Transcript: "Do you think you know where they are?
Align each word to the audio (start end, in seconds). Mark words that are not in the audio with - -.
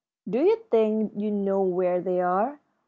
"Do 0.27 0.39
you 0.39 0.55
think 0.71 1.11
you 1.15 1.29
know 1.29 1.61
where 1.61 2.01
they 2.01 2.21
are? 2.21 2.59